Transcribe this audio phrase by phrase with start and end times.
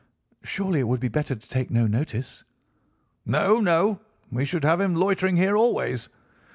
[0.41, 2.43] "'Surely it would be better to take no notice.'
[3.23, 3.99] "'No, no,
[4.31, 6.09] we should have him loitering here always.